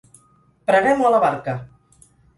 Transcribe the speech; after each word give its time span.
Preguem 0.71 1.03
o 1.05 1.09
a 1.09 1.11
la 1.17 1.19
barca! 1.27 1.55